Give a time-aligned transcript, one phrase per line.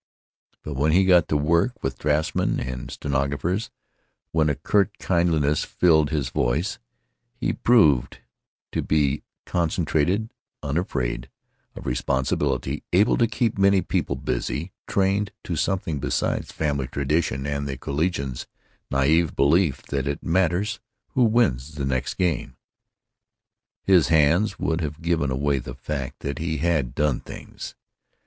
[0.63, 3.69] But when he got to work with draftsman and stenographers,
[4.31, 6.79] when a curt kindliness filled his voice,
[7.35, 8.17] he proved
[8.71, 10.31] to be concentrated,
[10.63, 11.29] unafraid
[11.75, 17.67] of responsibility, able to keep many people busy; trained to something besides family tradition and
[17.67, 18.47] the collegians'
[18.91, 20.79] naïve belief that it matters
[21.09, 22.55] who wins the Next Game.
[23.83, 27.75] His hands would have given away the fact that he had done things.